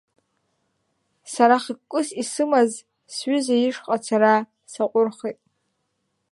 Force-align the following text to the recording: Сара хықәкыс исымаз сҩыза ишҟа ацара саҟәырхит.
Сара 1.33 1.55
хықәкыс 1.63 2.07
исымаз 2.21 2.71
сҩыза 3.13 3.55
ишҟа 3.67 3.95
ацара 3.95 4.33
саҟәырхит. 4.71 5.39